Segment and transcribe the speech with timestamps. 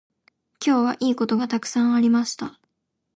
[0.65, 2.59] 今日はいいことがたくさんありました。